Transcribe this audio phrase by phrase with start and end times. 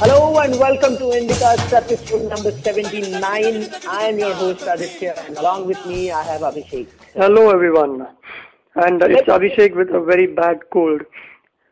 [0.00, 3.20] Hello and welcome to Indica's episode number 79.
[3.22, 6.86] I am your host Aditya and along with me I have Abhishek.
[7.14, 8.06] Hello everyone,
[8.76, 11.02] and it's Abhishek with a very bad cold.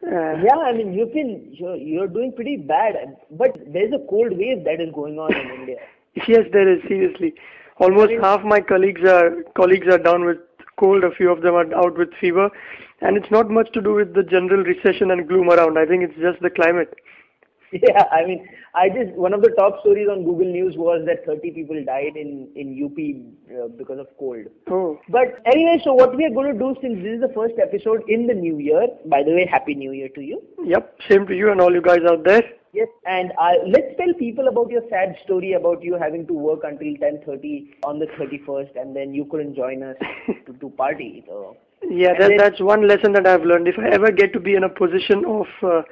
[0.04, 4.36] Uh, Yeah, I mean you've been you're, you're doing pretty bad, but there's a cold
[4.36, 5.78] wave that is going on in India.
[6.26, 7.34] yes, there is seriously.
[7.78, 10.38] Almost half my colleagues are colleagues are down with
[10.78, 11.04] cold.
[11.04, 12.50] A few of them are out with fever,
[13.00, 15.78] and it's not much to do with the general recession and gloom around.
[15.78, 16.94] I think it's just the climate.
[17.72, 21.26] Yeah, I mean I just one of the top stories on Google News was that
[21.26, 22.96] 30 people died in in UP
[23.52, 24.46] uh, because of cold.
[24.70, 27.54] Oh, But anyway, so what we are going to do since this is the first
[27.60, 28.86] episode in the new year.
[29.06, 30.40] By the way, happy new year to you.
[30.64, 30.94] yep.
[31.10, 32.44] Same to you and all you guys out there.
[32.76, 36.64] Yes, and uh, let's tell people about your sad story about you having to work
[36.70, 37.52] until 10:30
[37.84, 39.96] on the 31st, and then you couldn't join us
[40.46, 41.24] to, to party.
[41.28, 41.56] So,
[42.02, 43.66] Yeah, that, then- that's one lesson that I've learned.
[43.74, 45.82] If I ever get to be in a position of uh,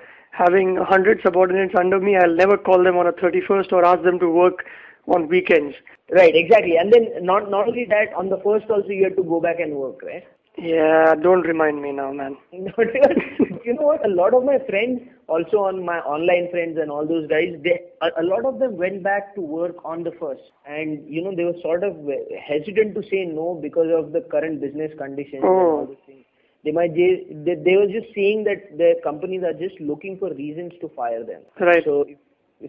[0.42, 4.02] having a hundred subordinates under me, I'll never call them on a 31st or ask
[4.02, 4.64] them to work
[5.16, 5.74] on weekends.
[6.20, 6.76] right, exactly.
[6.76, 9.60] And then not not only that, on the first also you had to go back
[9.60, 10.24] and work, right?
[10.58, 12.36] Yeah, don't remind me now, man.
[13.64, 14.04] you know what?
[14.04, 17.80] A lot of my friends, also on my online friends and all those guys, they
[18.02, 21.34] a, a lot of them went back to work on the first, and you know
[21.34, 21.96] they were sort of
[22.46, 25.48] hesitant to say no because of the current business conditions and hmm.
[25.48, 25.86] all Oh.
[25.86, 26.24] those things.
[26.64, 30.72] They might they, they were just saying that their companies are just looking for reasons
[30.80, 31.42] to fire them.
[31.60, 31.84] Right.
[31.84, 32.06] So,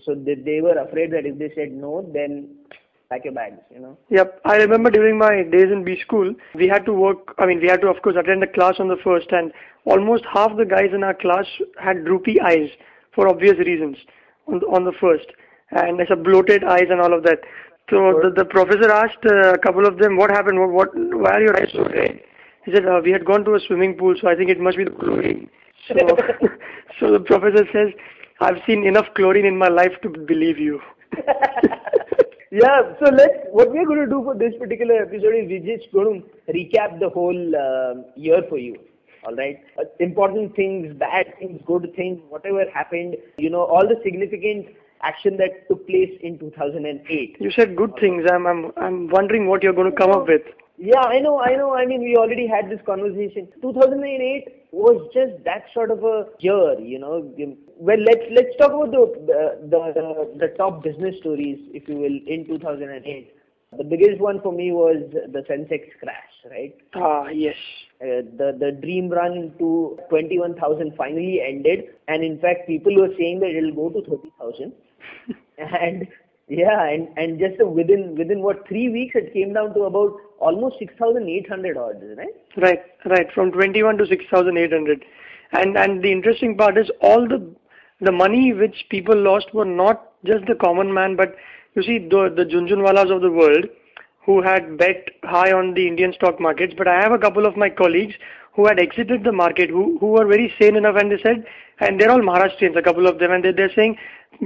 [0.04, 2.58] so they, they were afraid that if they said no, then
[3.10, 3.98] pack your bags, you know.
[4.10, 7.36] Yep, I remember during my days in B school, we had to work.
[7.38, 9.52] I mean, we had to, of course, attend the class on the first, and
[9.86, 11.46] almost half the guys in our class
[11.82, 12.70] had droopy eyes
[13.14, 13.98] for obvious reasons
[14.48, 15.28] on the, on the first,
[15.72, 17.40] and there's a bloated eyes and all of that.
[17.90, 20.60] So the, the professor asked uh, a couple of them, "What happened?
[20.60, 22.20] What, what why are your eyes so red?"
[22.66, 24.78] He said, uh, "We had gone to a swimming pool, so I think it must
[24.78, 25.50] be the chlorine."
[25.88, 25.96] So,
[27.00, 27.90] so the professor says,
[28.40, 30.82] "I've seen enough chlorine in my life to believe you."
[32.56, 35.92] Yeah, so let's, what we're going to do for this particular episode is we're just
[35.92, 38.78] going to recap the whole uh, year for you.
[39.26, 39.62] Alright?
[39.78, 44.68] Uh, important things, bad things, good things, whatever happened, you know, all the significant
[45.02, 47.36] action that took place in 2008.
[47.42, 48.24] You said good things.
[48.32, 50.44] I'm I'm I'm wondering what you're going to come up with.
[50.78, 51.74] Yeah, I know, I know.
[51.74, 53.50] I mean, we already had this conversation.
[53.62, 57.22] 2008 was just that sort of a year, you know.
[57.78, 59.06] Well, let's let's talk about the
[59.70, 63.32] the the, the top business stories, if you will, in 2008.
[63.78, 66.76] The biggest one for me was the Sensex crash, right?
[66.94, 67.56] Ah, yes.
[68.02, 73.42] Uh, the the dream run to 21,000 finally ended, and in fact, people were saying
[73.42, 74.72] that it'll go to 30,000.
[75.58, 76.08] and
[76.48, 80.80] yeah, and and just within within what three weeks, it came down to about almost
[80.80, 82.36] 6,800 odds, right?
[82.56, 83.32] Right, right.
[83.34, 85.06] From 21 to 6,800.
[85.52, 87.56] And and the interesting part is all the
[88.02, 91.36] the money which people lost were not just the common man, but
[91.76, 93.66] you see the the Jhunjhunwalas of the world
[94.26, 96.74] who had bet high on the Indian stock markets.
[96.78, 98.16] But I have a couple of my colleagues
[98.54, 101.46] who had exited the market, who who were very sane enough, and they said,
[101.80, 103.98] and they're all Maharashtrians, a couple of them, and they, they're saying,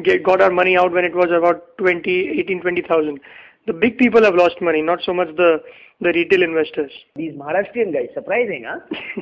[0.03, 3.19] get, got our money out when it was about 20, 18, 20,000.
[3.67, 5.61] The big people have lost money, not so much the
[6.01, 6.91] the retail investors.
[7.15, 8.79] These Maharashtrian guys, surprising, huh?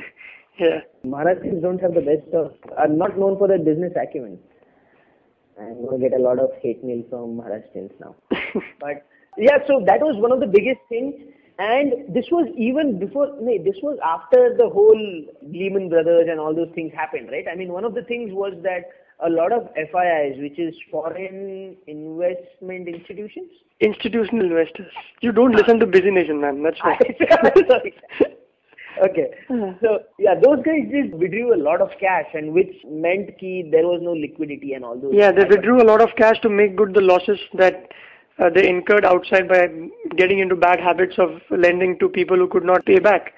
[0.58, 0.80] yeah.
[1.04, 4.38] Maharashtrians don't have the best of, are not known for their business acumen.
[5.60, 8.14] I'm going to get a lot of hate mail from Maharashtrians now.
[8.80, 11.14] but yeah, so that was one of the biggest things.
[11.58, 16.54] And this was even before, no, this was after the whole Lehman Brothers and all
[16.54, 17.46] those things happened, right?
[17.50, 18.84] I mean, one of the things was that
[19.20, 24.92] a lot of FIIs, which is foreign investment institutions, Institutional investors.
[25.20, 26.62] You don't listen to Busy Nation, man.
[26.64, 26.98] That's why.
[29.04, 29.30] Okay.
[29.82, 33.86] So yeah, those guys just withdrew a lot of cash, and which meant ki there
[33.86, 35.12] was no liquidity and all those.
[35.14, 37.88] yeah, they withdrew a lot of cash to make good the losses that
[38.38, 39.68] uh, they incurred outside by
[40.16, 43.32] getting into bad habits of lending to people who could not pay back.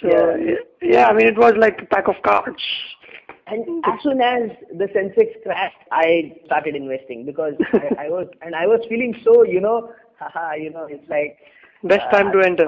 [0.00, 0.54] So Yeah.
[0.80, 2.62] yeah, I mean it was like a pack of cards.
[3.46, 8.54] And as soon as the Sensex crashed, I started investing because I, I was and
[8.54, 11.38] I was feeling so, you know, haha, you know, it's like
[11.82, 12.66] Best time to enter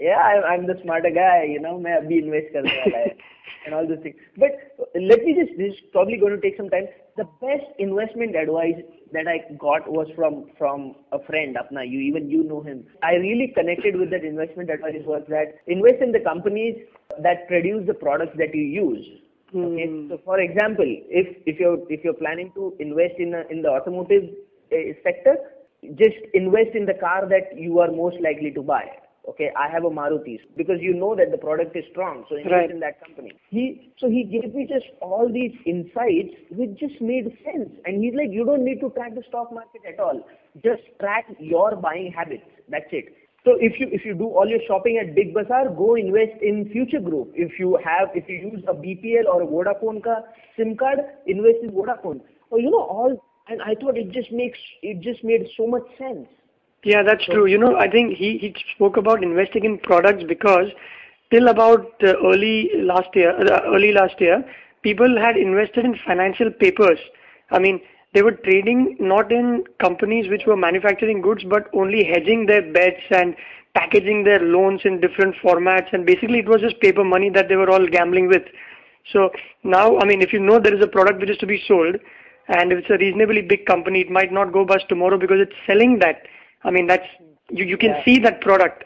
[0.00, 3.16] yeah, I, I'm the smarter guy, you know, मैं अभी invest करने वाला है
[3.66, 4.16] and all those things.
[4.36, 4.52] But
[4.94, 6.86] let me just, this is probably going to take some time.
[7.16, 8.80] The best investment advice
[9.12, 11.88] that I got was from from a friend, Apna.
[11.88, 12.84] You even you know him.
[13.02, 16.76] I really connected with that investment advice was that invest in the companies
[17.22, 19.06] that produce the products that you use.
[19.54, 19.88] Okay.
[20.10, 23.70] So, for example, if if you're if you're planning to invest in a, in the
[23.70, 24.24] automotive
[24.72, 25.36] uh, sector,
[25.94, 28.84] just invest in the car that you are most likely to buy.
[29.29, 32.51] Okay, I have a Maruti because you know that the product is strong, so invest
[32.51, 32.71] Right.
[32.71, 33.33] in that company.
[33.49, 37.69] He so he gave me just all these insights which just made sense.
[37.85, 40.25] And he's like, you don't need to track the stock market at all.
[40.63, 42.49] Just track your buying habits.
[42.67, 43.13] That's it.
[43.45, 46.69] So if you if you do all your shopping at Big Bazaar, go invest in
[46.71, 47.31] Future Group.
[47.35, 50.21] If you have if you use a BPL or a Vodafone ka
[50.57, 52.21] SIM card, invest in Vodafone.
[52.49, 53.23] Or you know all.
[53.47, 56.27] And I thought it just makes it just made so much sense.
[56.83, 57.45] Yeah, that's true.
[57.45, 60.67] You know, I think he, he spoke about investing in products because
[61.31, 64.43] till about uh, early last year, uh, early last year,
[64.81, 66.97] people had invested in financial papers.
[67.51, 67.81] I mean,
[68.13, 73.01] they were trading not in companies which were manufacturing goods, but only hedging their bets
[73.11, 73.35] and
[73.73, 75.93] packaging their loans in different formats.
[75.93, 78.43] And basically, it was just paper money that they were all gambling with.
[79.13, 79.29] So
[79.63, 81.95] now, I mean, if you know there is a product which is to be sold,
[82.47, 85.55] and if it's a reasonably big company, it might not go bust tomorrow because it's
[85.67, 86.23] selling that.
[86.63, 87.07] I mean, that's
[87.49, 88.05] you, you can Yeah.
[88.05, 88.85] see that product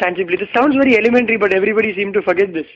[0.00, 0.36] tangibly.
[0.36, 2.66] This sounds very elementary, but everybody seems to forget this.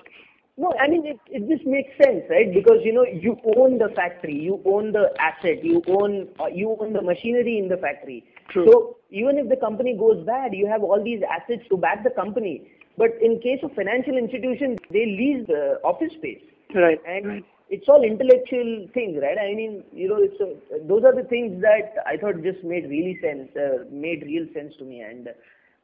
[0.57, 2.53] No, I mean, it, it just makes sense, right?
[2.53, 6.77] Because, you know, you own the factory, you own the asset, you own, uh, you
[6.79, 8.25] own the machinery in the factory.
[8.51, 8.67] True.
[8.71, 12.11] So even if the company goes bad, you have all these assets to back the
[12.11, 12.71] company.
[12.99, 16.43] But in case of financial institutions, they lease the office space.
[16.75, 17.01] Right.
[17.07, 19.39] And it's all intellectual things, right?
[19.39, 22.91] I mean, you know, it's a, those are the things that I thought just made
[22.91, 25.01] really sense, uh, made real sense to me.
[25.01, 25.29] And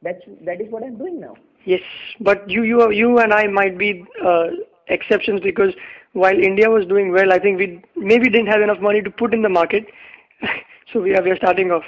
[0.01, 1.35] that's, that is what I'm doing now.
[1.65, 1.81] Yes,
[2.19, 4.47] but you, you, you and I might be uh,
[4.87, 5.73] exceptions because
[6.11, 9.33] while India was doing well, I think we maybe didn't have enough money to put
[9.33, 9.85] in the market.
[10.93, 11.83] so we are we are starting off.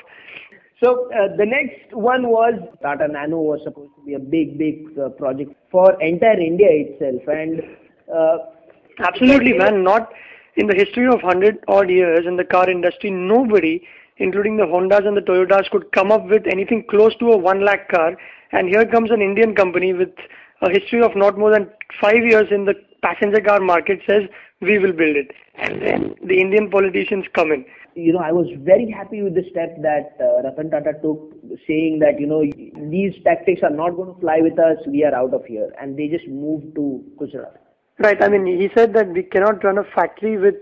[0.81, 4.98] So uh, the next one was Tata Nano was supposed to be a big, big
[4.98, 7.62] uh, project for entire India itself, and
[8.13, 8.38] uh,
[9.00, 9.84] Absolutely, man.
[9.84, 10.12] Not
[10.56, 13.81] in the history of 100 odd years in the car industry, nobody,
[14.18, 17.63] including the Hondas and the Toyotas, could come up with anything close to a 1
[17.63, 18.18] lakh car.
[18.51, 20.10] And here comes an Indian company with
[20.62, 21.69] a history of not more than
[22.01, 24.24] five years in the passenger car market says,
[24.62, 25.31] we will build it.
[25.56, 27.66] And then the Indian politicians come in.
[27.95, 31.34] you know, I was very happy with the step that uh, Ratan Tata took,
[31.68, 32.44] saying that you know
[32.90, 34.78] these tactics are not going to fly with us.
[34.88, 37.69] We are out of here, and they just moved to Gujarat.
[38.00, 38.22] Right.
[38.24, 40.56] I mean, he said that we cannot run a factory with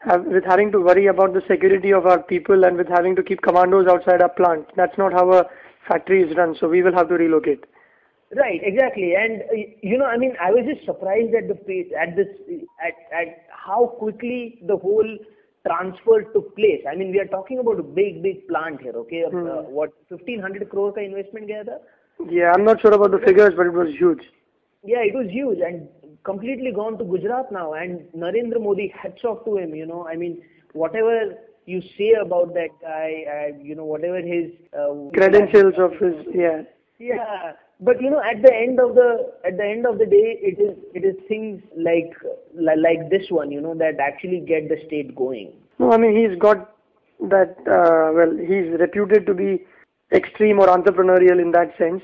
[0.00, 3.22] have, with having to worry about the security of our people and with having to
[3.22, 4.66] keep commandos outside our plant.
[4.76, 5.44] That's not how a
[5.88, 6.56] factory is run.
[6.58, 7.64] So we will have to relocate.
[8.34, 11.92] Right, exactly, and uh, you know, I mean, I was just surprised at the pace,
[12.00, 12.28] at this,
[12.82, 15.18] at at how quickly the whole
[15.66, 16.80] transfer took place.
[16.90, 18.94] I mean, we are talking about a big, big plant here.
[19.02, 19.46] Okay, Hmm.
[19.46, 21.78] uh, what 1500 crore ka investment gaya tha?
[22.38, 24.24] Yeah, I'm not sure about the figures, but it was huge.
[24.82, 25.86] Yeah, it was huge and
[26.24, 27.74] completely gone to Gujarat now.
[27.74, 29.74] And Narendra Modi, hats off to him.
[29.74, 30.42] You know, I mean,
[30.72, 31.34] whatever
[31.66, 36.62] you say about that guy, uh, you know, whatever his uh, Credentials of his, yeah.
[36.98, 40.38] Yeah, but you know, at the end of the at the end of the day,
[40.40, 42.14] it is it is things like
[42.54, 45.52] like this one, you know, that actually get the state going.
[45.80, 46.76] No, I mean, he's got
[47.28, 49.64] that, uh, well, he's reputed to be
[50.12, 52.02] extreme or entrepreneurial in that sense.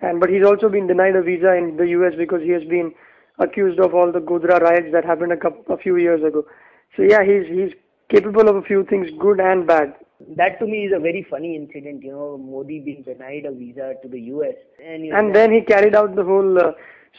[0.00, 2.92] And, but he's also been denied a visa in the US because he has been
[3.38, 6.46] accused of all the Godhra riots that happened a, couple, a few years ago.
[6.96, 7.72] So yeah, he's, he's
[8.08, 9.94] capable of a few things, good and bad.
[10.36, 13.94] That to me is a very funny incident, you know, Modi being denied a visa
[14.02, 16.72] to the US, and you know, And then he carried out the whole uh,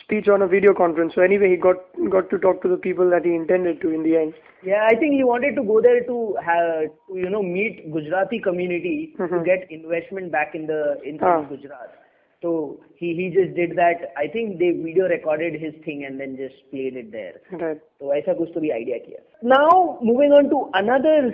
[0.03, 1.13] speech on a video conference.
[1.13, 1.75] So anyway, he got
[2.10, 4.34] got to talk to the people that he intended to in the end.
[4.63, 8.39] yeah, I think he wanted to go there to have to, you know meet Gujarati
[8.39, 9.46] community to Mhm.
[9.46, 11.39] get investment back in the in, Ah.
[11.41, 11.94] in Gujarat.
[12.42, 12.52] So
[13.00, 14.00] he he just did that.
[14.23, 17.35] I think they video recorded his thing and then just played it there.
[17.64, 17.81] Right.
[18.00, 21.28] तो ऐसा कुछ तो भी idea किया now moving on to another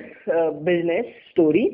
[0.71, 1.65] business story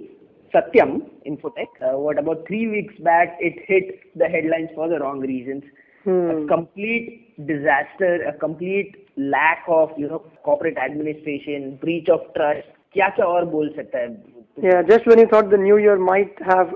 [0.56, 0.90] Satyam
[1.28, 3.88] infotech uh, what about 3 weeks back it hit
[4.22, 5.64] the headlines for the wrong reasons
[6.06, 6.30] Hmm.
[6.30, 7.06] a complete
[7.50, 8.96] disaster a complete
[9.34, 10.18] lack of you know
[10.48, 14.10] corporate administration breach of trust क्या क्या और बोल सकता है
[14.64, 16.74] Yeah, just when you thought the new year might have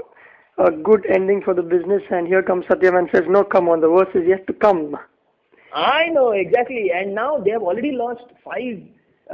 [0.57, 3.81] a good ending for the business, and here comes Satyam and says, "No, come on,
[3.81, 4.97] the worst is yet to come."
[5.73, 8.83] I know exactly and now they have already lost five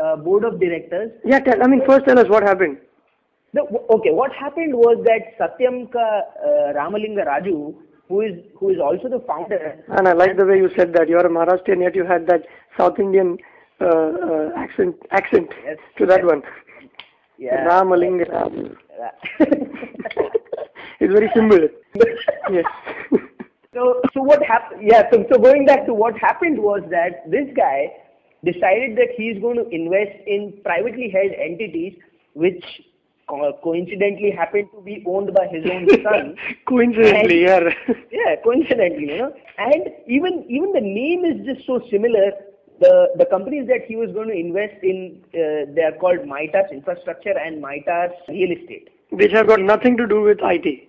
[0.01, 2.77] uh, board of directors Yeah, tell, I mean, first tell us what happened.
[3.53, 3.61] The,
[3.95, 7.75] okay, what happened was that Satyam ka uh, Ramalinga Raju,
[8.07, 11.09] who is who is also the founder, And I like the way you said that.
[11.09, 12.45] You're a Maharashtrian, yet you had that
[12.77, 13.37] South Indian
[13.81, 16.25] uh, uh, accent accent Yes, to that yes.
[16.31, 16.43] one.
[17.37, 18.31] yeah, Ramalinga.
[18.31, 18.77] Ram.
[20.99, 21.67] it's very simple.
[22.51, 22.65] yes.
[23.73, 24.81] so so what happened?
[24.83, 27.91] Yeah, so so going back to what happened was that this guy
[28.43, 31.93] decided that he is going to invest in privately held entities
[32.33, 32.63] which
[33.29, 36.35] co- coincidentally happened to be owned by his own son.
[36.67, 37.69] Coincidentally, yeah.
[38.11, 39.33] yeah, coincidentally, you know.
[39.57, 42.31] And even even the name is just so similar.
[42.79, 46.71] The the companies that he was going to invest in, uh, they are called Maytas
[46.71, 50.88] Infrastructure and Maytas Real Estate, Which have got nothing to do with IT.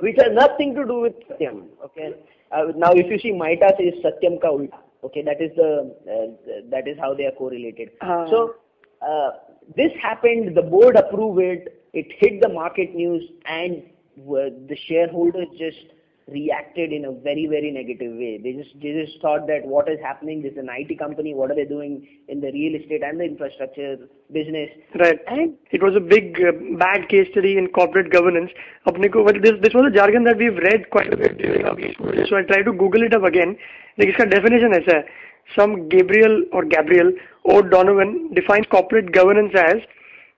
[0.00, 1.66] Which has nothing to do with Satyam.
[1.84, 2.14] Okay.
[2.52, 4.78] Uh, now, if you see, Maytas is Satyam ka ulta.
[5.04, 7.90] Okay, that is the uh, that is how they are correlated.
[8.00, 8.26] Ah.
[8.28, 8.56] So
[9.00, 9.30] uh,
[9.76, 10.56] this happened.
[10.56, 11.86] The board approved it.
[11.92, 13.82] It hit the market news, and
[14.18, 15.86] uh, the shareholders just
[16.30, 18.38] reacted in a very very negative way.
[18.42, 21.50] They just they just thought that what is happening this is an IT company what
[21.50, 23.96] are they doing in the real estate and the infrastructure
[24.32, 24.70] business?
[24.98, 25.18] Right.
[25.26, 28.50] And it was a big uh, bad case study in corporate governance.
[28.86, 31.76] well, this this was a jargon that we've read quite a bit during our
[32.28, 33.56] so i tried to google it up again.
[33.98, 35.04] Like iska definition aisa
[35.56, 37.12] some gabriel or gabriel
[37.44, 39.76] or Donovan defines corporate governance as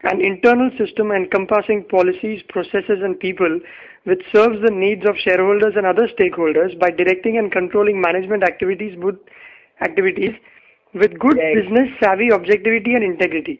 [0.04, 3.61] an internal system encompassing policies processes and people
[4.04, 8.97] which serves the needs of shareholders and other stakeholders by directing and controlling management activities
[8.99, 9.16] with
[9.80, 10.32] activities
[10.94, 11.54] with good Yeah.
[11.54, 13.59] business savvy, objectivity, and integrity.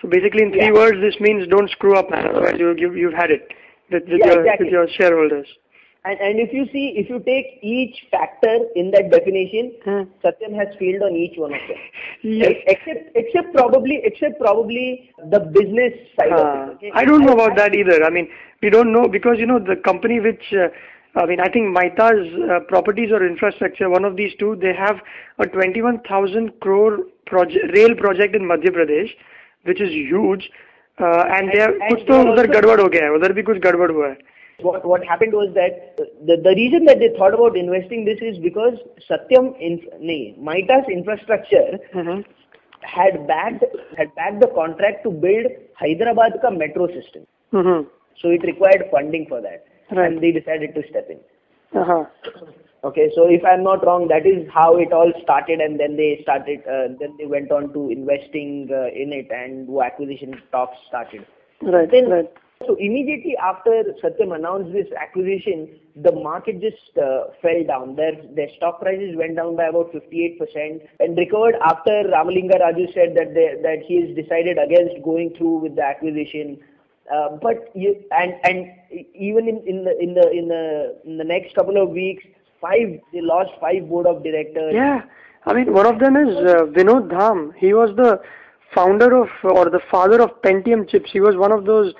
[0.00, 0.72] So basically, in three Yeah.
[0.72, 2.26] words, this means don't screw up, man.
[2.26, 3.52] Otherwise, you, you, you've had it
[3.90, 4.66] with, with, Yeah, your, exactly.
[4.66, 5.46] with your shareholders.
[6.04, 10.04] And, and if you see, if you take each factor in that definition, huh.
[10.24, 11.76] Satyam has failed on each one of them.
[12.22, 12.52] Yes.
[12.66, 16.32] Except, except probably, except probably the business side.
[16.32, 16.92] Uh, it, okay?
[16.94, 18.02] I don't know about that either.
[18.04, 18.28] I mean,
[18.62, 20.52] we don't know because you know the company which.
[20.52, 20.68] Uh,
[21.16, 25.00] I mean, I think Maytas uh, properties or infrastructure, one of these two, they have
[25.40, 26.98] a 21,000 crore
[27.32, 29.10] rail project in Madhya Pradesh,
[29.64, 30.48] which is huge.
[31.00, 33.58] Uh, and, and they have कुछ तो उधर गड़बड़ हो गया है उधर भी कुछ
[33.58, 34.18] गड़बड़ हुआ है
[34.62, 35.96] what what happened was that
[36.30, 40.88] the the reason that they thought about investing this is because Satyam in nee, Maytas
[40.88, 42.24] infrastructure Mhm.
[42.82, 43.64] had backed
[43.96, 45.46] had backed the contract to build
[45.82, 47.26] Hyderabad ka metro system.
[47.52, 47.86] Mhm.
[48.22, 50.06] So it required funding for that, Right.
[50.06, 51.20] and they decided to step in.
[51.80, 52.04] Uh-huh.
[52.82, 56.18] Okay, so if I'm not wrong, that is how it all started, and then they
[56.22, 61.26] started, uh, then they went on to investing uh, in it, and acquisition talks started.
[61.62, 61.90] Right.
[61.90, 62.30] Then, right.
[62.66, 67.96] So immediately after Satyam announced this acquisition, the market just uh, fell down.
[67.96, 73.16] Their their stock prices went down by about 58% and recovered after Ramalinga Raju said
[73.16, 76.58] that they, that he has decided against going through with the acquisition.
[77.10, 78.70] Uh, but you, and and
[79.14, 82.22] even in, in the in the in the in the next couple of weeks,
[82.60, 84.74] five they lost five board of directors.
[84.74, 85.02] Yeah,
[85.46, 87.54] I mean, one of them is uh, Vinod Dham.
[87.56, 88.20] He was the
[88.74, 91.10] founder of or the father of Pentium chips.
[91.10, 91.94] He was one of those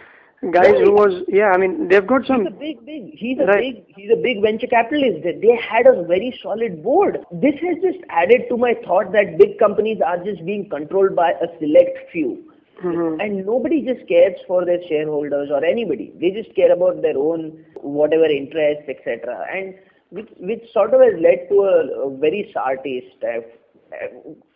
[0.53, 1.51] guys who was yeah.
[1.53, 2.45] I mean, they've got some.
[2.47, 3.11] He's a big, big.
[3.23, 3.75] He's a Right.
[3.87, 3.95] big.
[3.97, 5.23] He's a big venture capitalist.
[5.25, 7.19] They- They had a very solid board.
[7.33, 11.29] This has just added to my thought that big companies are just being controlled by
[11.33, 12.31] a select few,
[12.83, 13.23] Mhm.
[13.25, 16.11] and nobody just cares for their shareholders or anybody.
[16.25, 17.47] They just care about their own
[18.01, 19.39] whatever interests, etc.
[19.53, 19.75] And
[20.19, 23.29] which which sort of has led to a, a very sour taste.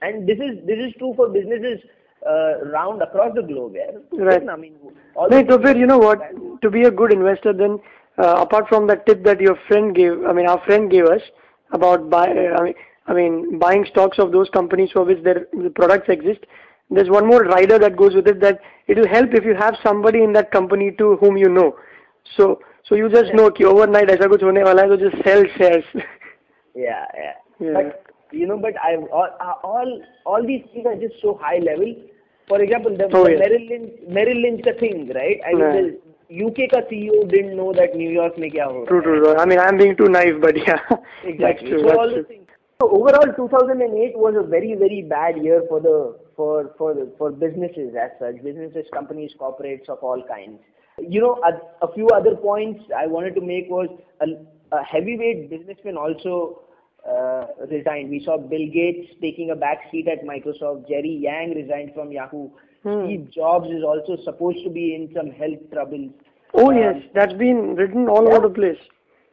[0.03, 1.81] And this is this is true for businesses
[2.28, 3.76] uh, round across the globe.
[3.76, 3.92] Yeah?
[4.24, 4.48] Right.
[4.50, 4.76] I mean,
[5.16, 6.22] all No, the- to be, you know what?
[6.62, 7.80] To be a good investor, then
[8.18, 11.22] uh, apart from that tip that your friend gave, I mean, our friend gave us
[11.72, 12.74] about buy, uh, I mean,
[13.08, 16.46] I mean, buying stocks of those companies for which their the products exist.
[16.92, 19.76] There's one more rider that goes with it that it will help if you have
[19.84, 21.76] somebody in that company to whom you know.
[22.36, 25.44] So, so you just know कि overnight ऐसा कुछ होने वाला है तो just sell
[25.58, 25.86] shares.
[26.76, 27.34] Yeah, yeah.
[27.60, 27.74] Yeah.
[27.74, 29.30] But you know, but I all
[29.64, 31.94] all all these things are just so high level.
[32.49, 33.39] for example, the oh, yeah.
[33.39, 35.41] Merrill Lynch, Merrill Lynch ka thing, right?
[35.47, 35.99] I mean,
[36.29, 38.85] the UK ka CEO didn't know that New York mein kya ho.
[38.87, 39.37] True, true, true.
[39.37, 40.81] I mean, I'm being too naive, but yeah,
[41.25, 41.73] exactly.
[42.83, 48.11] Overall, 2008 was a very, very bad year for the for for for businesses as
[48.19, 50.59] such, businesses, companies, corporates of all kinds.
[50.99, 53.89] You know, a, a few other points I wanted to make was
[54.21, 54.27] a,
[54.77, 56.61] a heavyweight businessman also
[57.71, 58.11] resigned.
[58.11, 60.89] We saw Bill Gates taking a back seat at Microsoft.
[60.89, 62.51] Jerry Yang resigned from Yahoo.
[62.83, 63.07] Hmm.
[63.07, 66.11] Steve Jobs is also supposed to be in some health troubles.
[66.55, 68.35] Oh Um, yes, that's been written all yeah.
[68.35, 68.79] over the place.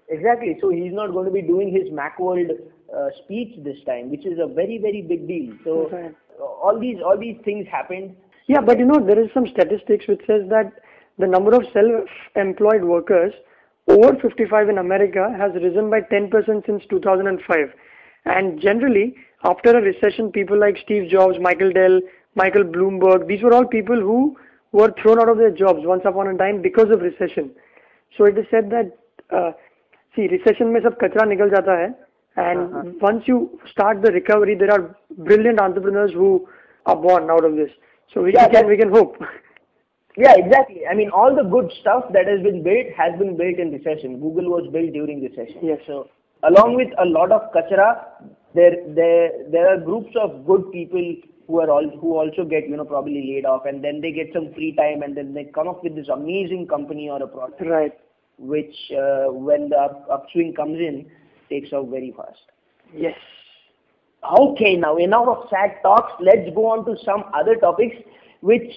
[0.09, 0.57] Exactly.
[0.61, 2.51] So he's not going to be doing his Macworld
[2.95, 5.53] uh, speech this time, which is a very very big deal.
[5.63, 8.15] So uh, all these all these things happened.
[8.47, 10.73] Yeah, but you know, there is some statistics which says that
[11.19, 13.33] the number of self-employed workers
[13.91, 17.73] over 55 in America has risen by 10% since 2005.
[18.25, 21.99] And generally, after a recession, people like Steve Jobs, Michael Dell,
[22.35, 24.37] Michael Bloomberg, these were all people who
[24.71, 27.51] were thrown out of their jobs once upon a time because of recession.
[28.17, 28.97] So it is said that,
[29.35, 29.51] uh,
[30.15, 31.89] see, recession mein sab kachra nikal jata hai.
[32.37, 32.91] And uh-huh.
[33.01, 36.47] once you start the recovery, there are brilliant entrepreneurs who
[36.85, 37.71] are born out of this.
[38.13, 39.17] So we, yeah, can, we can hope.
[40.17, 40.81] Yeah, exactly.
[40.89, 44.19] I mean, all the good stuff that has been built has been built in recession.
[44.19, 45.59] Google was built during recession.
[45.63, 45.79] Yes.
[45.87, 46.09] So,
[46.43, 48.05] along with a lot of kachara,
[48.53, 51.15] there there there are groups of good people
[51.47, 54.31] who are all who also get you know probably laid off, and then they get
[54.33, 57.61] some free time, and then they come up with this amazing company or a product,
[57.61, 57.93] Right.
[58.37, 61.09] which uh, when the up, upswing comes in,
[61.49, 62.39] takes off very fast.
[62.93, 63.15] Yes.
[64.39, 66.13] Okay, now enough of sad talks.
[66.19, 67.95] Let's go on to some other topics
[68.41, 68.69] which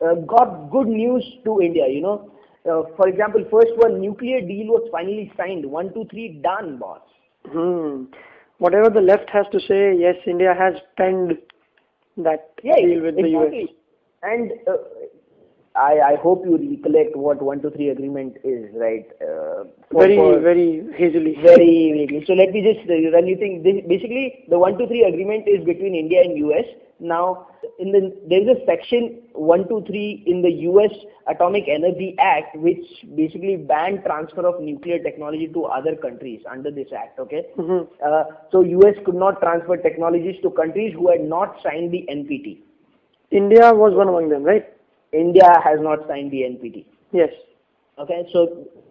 [0.00, 1.86] uh, got good news to India.
[1.88, 2.30] You know,
[2.70, 5.64] uh, for example, first one, nuclear deal was finally signed.
[5.66, 7.00] One, two, three, done, boss.
[7.46, 8.04] Hmm.
[8.58, 11.36] Whatever the left has to say, yes, India has penned
[12.16, 13.68] that Yeah, deal with the US.
[14.22, 14.76] And uh,
[15.74, 19.04] I, I hope you recollect what one, two, three agreement is, right?
[19.20, 21.34] Uh, for- Very, for- very hazily.
[21.42, 22.24] very vaguely.
[22.26, 23.62] So let me just uh, run you thing.
[23.62, 26.64] This, basically, the one two three agreement is between India and US.
[27.04, 30.92] Now, in the there is a section one two three in the US
[31.26, 36.92] Atomic Energy Act which basically banned transfer of nuclear technology to other countries under this
[37.00, 37.18] act.
[37.24, 37.42] Okay.
[37.56, 37.86] Mhm.
[38.10, 42.58] Uh, so US could not transfer technologies to countries who had not signed the NPT.
[43.30, 44.66] India was one among them, right?
[45.12, 46.86] India has not signed the NPT.
[47.12, 47.32] Yes.
[47.98, 48.46] Okay, so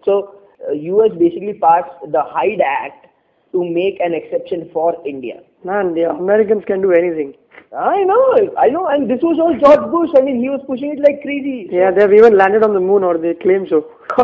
[0.05, 0.35] so
[0.67, 3.07] uh, US basically passed the Hyde Act
[3.53, 5.41] to make an exception for India.
[5.63, 7.33] Man, the Americans can do anything.
[7.75, 10.11] I know, I know, and this was all George Bush.
[10.15, 11.67] I mean, he was pushing it like crazy.
[11.71, 13.89] Yeah, they've even landed on the moon, or they claim so.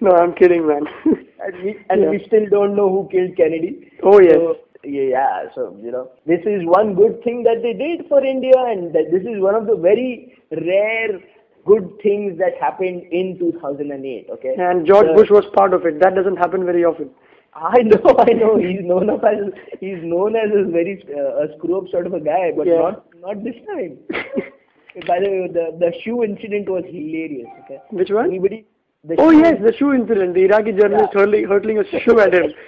[0.00, 0.86] no, I'm kidding, man.
[1.04, 2.10] and we, and Yeah.
[2.10, 3.90] we still don't know who killed Kennedy.
[4.02, 4.34] Oh, yes.
[4.36, 8.54] So, yeah, so you know, this is one good thing that they did for India,
[8.56, 11.18] and this is one of the very rare
[11.66, 14.28] good things that happened in 2008.
[14.30, 15.98] Okay, And George The- Bush was part of it.
[16.00, 17.10] That doesn't happen very often.
[17.78, 18.56] I know, I know.
[18.56, 22.14] He's known of as he's known as a very uh, a screw up sort of
[22.14, 22.78] a guy, but Yeah.
[22.78, 23.98] not not this time.
[25.06, 27.48] By the way, the the shoe incident was hilarious.
[27.64, 28.26] Okay, Which one?
[28.26, 28.64] anybody?
[29.04, 30.34] The Oh yes, the shoe incident.
[30.34, 31.20] The Iraqi journalist Yeah.
[31.20, 32.52] hurling, hurtling a shoe at him.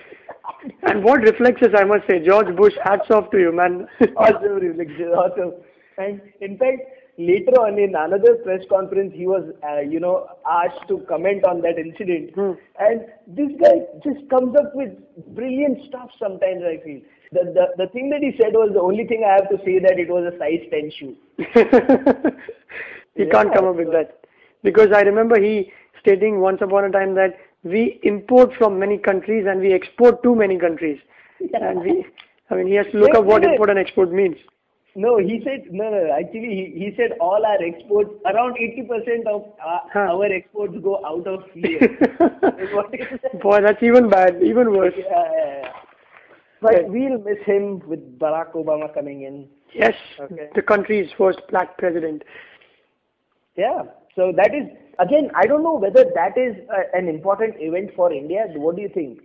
[0.82, 2.75] And what reflexes, I must say, George Bush.
[2.84, 3.86] Hats off to you, man.
[4.17, 5.52] awesome, reflection, awesome.
[5.97, 6.82] And in fact,
[7.21, 11.61] later on in another press conference, he was, uh, you know, asked to comment on
[11.61, 12.35] that incident.
[12.35, 12.52] Hmm.
[12.78, 14.91] And this guy just comes up with
[15.35, 16.11] brilliant stuff.
[16.19, 17.00] Sometimes I feel
[17.33, 19.78] the, the the thing that he said was the only thing I have to say
[19.78, 21.17] that it was a size ten shoe.
[23.15, 24.25] he can't come up with that
[24.63, 29.47] because I remember he stating once upon a time that we import from many countries
[29.49, 30.99] and we export to many countries.
[31.54, 32.04] And we,
[32.50, 34.37] I mean, he has to look up what import and export means.
[34.97, 36.11] No, he said no, no.
[36.13, 40.00] Actually, he, he said all our exports, around eighty percent of our, Huh.
[40.15, 41.79] our exports go out of here.
[42.59, 43.41] Is what he said.
[43.41, 44.95] Boy, that's even bad, even worse.
[44.97, 45.05] Yeah,
[45.37, 45.73] yeah, yeah.
[46.61, 46.85] But Okay.
[46.89, 49.49] we'll miss him with Barack Obama coming in.
[49.73, 50.49] Yes, Okay.
[50.57, 52.23] the country's first black president.
[53.57, 53.83] Yeah.
[54.17, 54.65] So that is
[54.99, 55.31] again.
[55.37, 58.47] I don't know whether that is uh, an important event for India.
[58.57, 59.21] What do you think?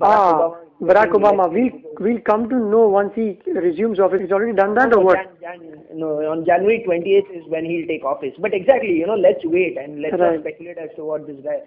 [0.00, 1.52] Barack ah, Obama Barack Obama.
[1.52, 4.20] Will will come to know once he resumes office.
[4.20, 5.16] He's already done that or what?
[5.40, 8.34] Jan, Jan, no, on January 28th is when he'll take office.
[8.38, 10.40] But exactly, you know, let's wait and let's right.
[10.40, 11.60] speculate as to what this guy,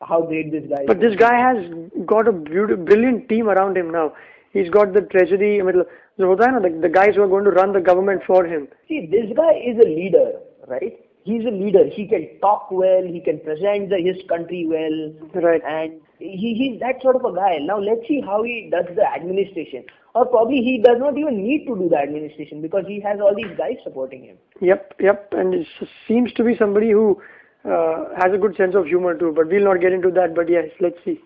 [0.00, 1.10] how great this guy But is.
[1.10, 1.70] this guy has
[2.06, 4.14] got a beautiful, brilliant team around him now.
[4.52, 5.84] He's got the treasury, the,
[6.16, 8.68] the guys who are going to run the government for him.
[8.88, 10.32] See, this guy is a leader,
[10.68, 10.96] right?
[11.24, 11.84] He's a leader.
[11.90, 15.42] He can talk well, he can present the, his country well.
[15.42, 15.60] Right.
[15.66, 16.00] And
[16.32, 17.58] he, he's that sort of a guy.
[17.58, 19.84] Now let's see how he does the administration.
[20.14, 23.34] Or probably he does not even need to do the administration because he has all
[23.34, 24.36] these guys supporting him.
[24.60, 25.32] Yep, yep.
[25.32, 25.66] And it
[26.06, 27.20] seems to be somebody who
[27.64, 29.32] uh, has a good sense of humor too.
[29.34, 30.34] But we'll not get into that.
[30.34, 31.20] But yes, let's see.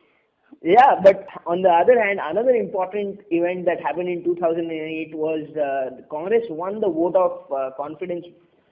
[0.63, 5.97] Yeah, but on the other hand, another important event that happened in 2008 was uh,
[5.97, 8.25] the Congress won the vote of uh, confidence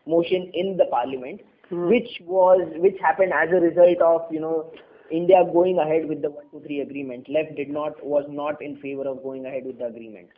[0.07, 1.89] motion in the parliament, Hmm.
[1.89, 4.73] which was which happened as a result of you know
[5.11, 7.29] India going ahead with the one two three agreement.
[7.29, 10.29] Left did not was not in favor of going ahead with the agreement.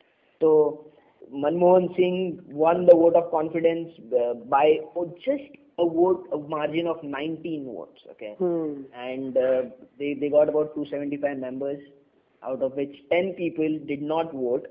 [0.41, 0.87] So
[1.33, 5.43] Manmohan Singh won the vote of confidence uh, by oh, just
[5.79, 8.01] a vote, a margin of 19 votes.
[8.13, 8.83] Okay Hmm.
[8.95, 9.63] and uh,
[9.99, 11.79] they they got about 275 members,
[12.43, 14.67] out of which 10 people did not vote,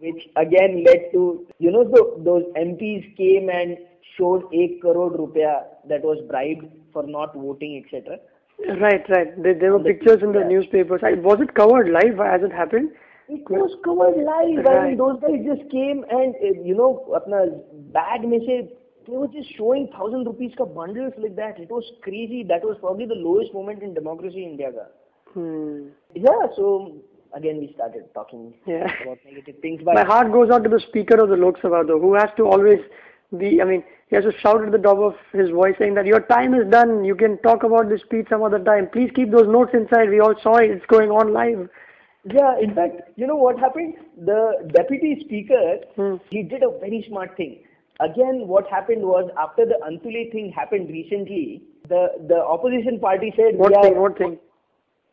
[0.00, 3.78] which again led to you know the, those MPs came and
[4.16, 8.18] showed 8 crore rupiah that was bribed for not voting, etc.
[8.79, 9.43] Right, right.
[9.43, 10.47] There, there were pictures in the Yeah.
[10.47, 11.01] newspapers.
[11.03, 12.91] I, was it covered live as it happened?
[13.27, 14.65] It was covered live.
[14.65, 14.87] I Right.
[14.89, 17.43] mean, those guys just came and uh, you know, अपना
[17.97, 18.57] bag में से
[19.07, 21.59] they were just showing thousand rupees ka bundles like that.
[21.59, 22.43] It was crazy.
[22.43, 24.71] That was probably the lowest moment in democracy in India.
[24.71, 24.85] Ka.
[25.33, 25.87] Hmm.
[26.15, 26.69] Yeah, so
[27.33, 28.87] again we started talking Yeah.
[29.01, 29.81] about negative things.
[29.83, 32.29] But My heart goes out to the Speaker of the Lok Sabha, though, who has
[32.37, 32.79] to always
[33.36, 33.60] be.
[33.60, 36.20] I mean, he has to shout at the top of his voice saying that your
[36.20, 37.04] time is done.
[37.04, 38.88] You can talk about this speech some other time.
[38.92, 40.08] Please keep those notes inside.
[40.08, 40.70] We all saw it.
[40.70, 41.68] It's going on live.
[42.24, 43.94] Yeah, in fact, you know what happened?
[44.24, 46.16] The deputy speaker, Hmm.
[46.30, 47.60] he did a very smart thing.
[48.00, 53.56] Again, what happened was after the Antule thing happened recently, the, the opposition party said,
[53.56, 53.98] What "We are- thing?
[54.00, 54.38] What thing?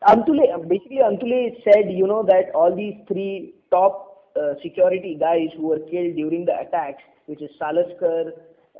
[0.08, 4.14] Antule, basically Antule said, you know, that all these three top
[4.61, 8.31] security guys who were killed during the attacks, which is Salaskar,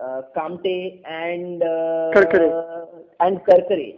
[0.02, 2.88] uh, Kamte, and uh, Karkare.
[3.22, 3.98] and Karkare,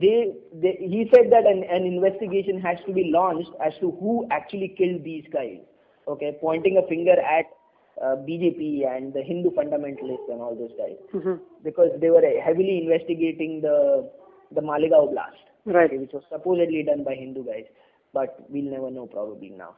[0.00, 4.26] they, they, he said that an, an investigation has to be launched as to who
[4.30, 5.58] actually killed these guys.
[6.08, 7.46] Okay, pointing a finger at
[8.00, 11.40] uh, BJP and the Hindu fundamentalists and all those guys, Mhm.
[11.64, 14.08] because they were heavily investigating the
[14.52, 15.86] the Malegaon blast Right.
[15.86, 17.64] okay, which was supposedly done by Hindu guys,
[18.12, 19.74] but we'll never know probably now.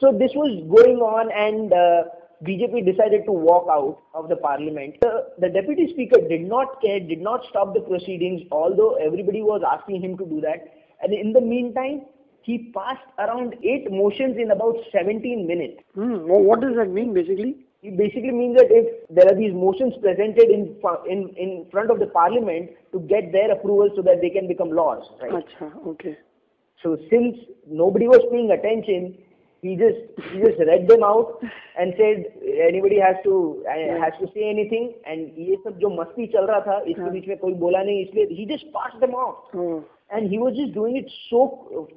[0.00, 2.04] So this was going on, and uh,
[2.44, 4.96] BJP decided to walk out of the parliament.
[5.00, 9.62] The, the deputy speaker did not care, did not stop the proceedings, although everybody was
[9.66, 10.64] asking him to do that.
[11.02, 12.02] And in the meantime,
[12.42, 15.82] he passed around eight motions in about 17 minutes.
[15.94, 16.26] Hmm.
[16.28, 17.66] Wha- What does that mean basically?
[17.82, 20.76] It basically means that if there are these motions presented in,
[21.08, 24.70] in, in front of the parliament to get their approval so that they can become
[24.70, 25.32] laws, right?
[25.32, 25.72] Acha.
[25.86, 26.18] Okay.
[26.82, 29.16] So since nobody was paying attention,
[29.61, 31.43] he just he just read them out
[31.79, 32.25] and said
[32.67, 33.33] anybody has to
[33.73, 37.27] uh, has to say anything and ये सब जो मस्ती चल रहा था इसके बीच
[37.27, 39.83] में कोई बोला नहीं इसलिए he just passed them off Oh.
[40.15, 41.39] and he was just doing it so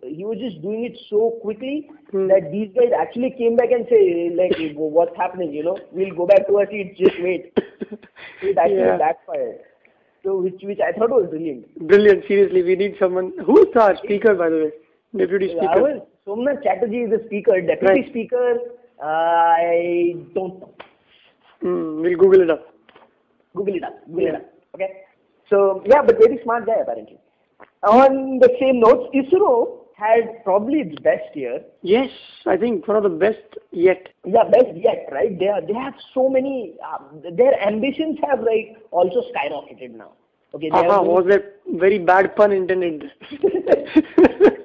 [0.02, 1.74] he was just doing it so quickly
[2.12, 2.26] Hmm.
[2.32, 4.02] that these guys actually came back and say
[4.40, 4.54] like
[4.98, 8.96] what's happening you know we'll go back to our seats just wait it actually Yeah.
[9.02, 9.58] backfired
[10.24, 12.24] so which which I thought was brilliant Brilliant.
[12.30, 13.28] Seriously, we need someone.
[13.48, 14.70] Who's our speaker, by the way?
[15.20, 15.82] Deputy I speaker.
[15.84, 17.59] was Somnath Chatterjee is the speaker.
[17.61, 18.09] Deputy Right.
[18.09, 18.59] speaker,
[19.01, 20.73] uh, I don't know.
[21.61, 22.01] Hmm.
[22.01, 22.73] We'll Google it up.
[23.55, 24.05] Google it up.
[24.07, 24.45] Google it up.
[24.75, 24.89] Okay.
[25.49, 27.19] So yeah, but very smart guy apparently.
[27.87, 31.61] On the same notes, ISRO had probably its best year.
[31.81, 32.09] Yes,
[32.45, 34.07] I think one of the best yet.
[34.25, 35.37] Yeah, best yet, right?
[35.37, 36.75] They are, they have so many.
[36.85, 36.99] Uh,
[37.31, 40.11] their ambitions have like also skyrocketed now.
[40.55, 40.69] Okay.
[40.71, 41.41] Have was a
[41.77, 43.11] very bad pun intended?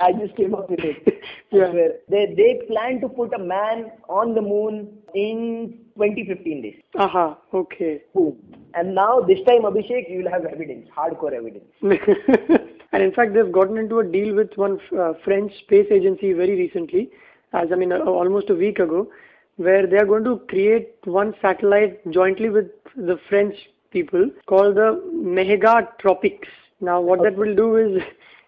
[0.00, 1.22] I just came up with it.
[1.52, 1.72] Yeah.
[2.08, 6.82] They they plan to put a man on the moon in 2015 days.
[6.98, 8.02] Aha, okay.
[8.12, 8.36] Boom.
[8.74, 11.64] And now this time, Abhishek, you will have evidence, hardcore evidence.
[12.92, 16.56] and in fact, they've gotten into a deal with one uh, French space agency very
[16.56, 17.10] recently,
[17.52, 19.08] as I mean, uh, almost a week ago,
[19.56, 23.54] where they are going to create one satellite jointly with the French
[23.92, 26.48] people called the Mega Tropics.
[26.80, 28.02] Now, what that will do is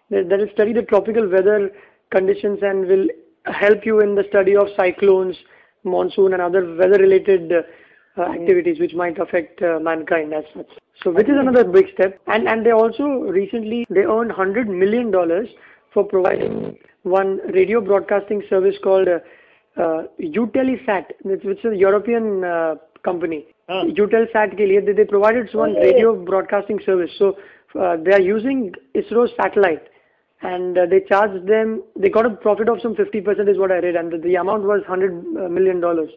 [0.09, 1.71] that will study the tropical weather
[2.11, 3.07] conditions and will
[3.45, 5.35] help you in the study of cyclones,
[5.83, 10.67] monsoon, and other weather-related uh, activities which might affect uh, mankind as such.
[11.03, 12.19] So, which is another big step.
[12.27, 15.47] And and they also recently they earned hundred million dollars
[15.93, 19.19] for providing one radio broadcasting service called uh,
[19.79, 23.45] uh Eutelsat, which, is a European uh, company.
[23.69, 23.81] Ah.
[23.81, 23.83] Uh.
[23.85, 27.11] Eutelsat ke liye they, they provided one radio broadcasting service.
[27.19, 27.37] So
[27.79, 29.87] uh, they are using ISRO's satellite
[30.41, 33.79] and uh, they charged them they got a profit of some 50% is what i
[33.79, 36.09] read and the, the amount was 100 million dollars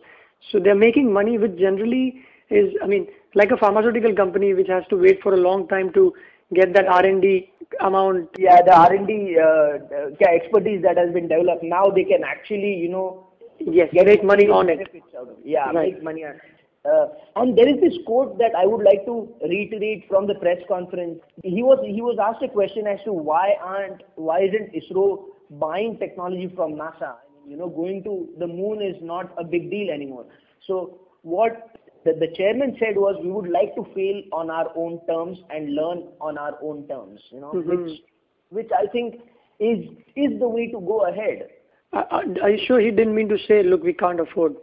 [0.50, 4.84] so they're making money which generally is i mean like a pharmaceutical company which has
[4.90, 6.12] to wait for a long time to
[6.52, 11.90] get that r&d amount Yeah, the R&D uh, uh, expertise that has been developed, now
[11.90, 13.28] they can actually, you know,
[13.60, 15.44] yes get make money on it benefits out of it.
[15.44, 15.94] Yeah, Right.
[15.94, 16.40] make money on it.
[16.84, 20.58] Uh, and there is this quote that I would like to reiterate from the press
[20.66, 21.18] conference.
[21.42, 25.98] He was he was asked a question as to why aren't why isn't ISRO buying
[25.98, 27.16] technology from NASA?
[27.16, 30.24] I mean, you know, going to the moon is not a big deal anymore.
[30.66, 35.00] So what the, the chairman said was we would like to fail on our own
[35.06, 37.20] terms and learn on our own terms.
[37.30, 37.66] You know, Mhm.
[37.66, 38.00] which
[38.48, 39.20] which I think
[39.58, 39.84] is
[40.16, 41.50] is the way to go ahead.
[41.92, 44.54] are you sure he didn't mean to say look we can't afford